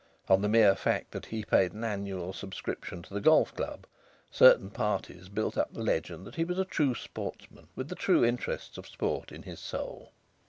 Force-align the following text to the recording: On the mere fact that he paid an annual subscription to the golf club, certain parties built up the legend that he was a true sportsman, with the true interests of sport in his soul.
On 0.29 0.41
the 0.41 0.49
mere 0.49 0.73
fact 0.73 1.11
that 1.11 1.27
he 1.27 1.45
paid 1.45 1.73
an 1.73 1.83
annual 1.83 2.33
subscription 2.33 3.03
to 3.03 3.13
the 3.13 3.21
golf 3.21 3.53
club, 3.55 3.85
certain 4.31 4.71
parties 4.71 5.29
built 5.29 5.59
up 5.59 5.71
the 5.71 5.83
legend 5.83 6.25
that 6.25 6.37
he 6.37 6.43
was 6.43 6.57
a 6.57 6.65
true 6.65 6.95
sportsman, 6.95 7.67
with 7.75 7.87
the 7.87 7.93
true 7.93 8.25
interests 8.25 8.79
of 8.79 8.87
sport 8.87 9.31
in 9.31 9.43
his 9.43 9.59
soul. 9.59 10.11